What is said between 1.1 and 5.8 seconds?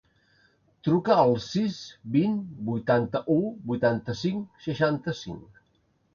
al sis, vint, vuitanta-u, vuitanta-cinc, seixanta-cinc.